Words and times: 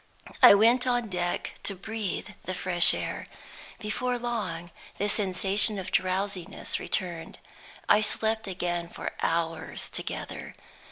I 0.41 0.55
went 0.55 0.87
on 0.87 1.09
deck 1.09 1.59
to 1.61 1.75
breathe 1.75 2.29
the 2.45 2.55
fresh 2.55 2.91
air. 2.91 3.27
Before 3.77 4.17
long 4.17 4.71
the 4.97 5.07
sensation 5.09 5.77
of 5.77 5.91
drowsiness 5.91 6.79
returned; 6.79 7.37
I 7.87 8.01
slept 8.01 8.47
again 8.47 8.89
for 8.89 9.11
hours 9.21 9.91
together. 9.91 10.55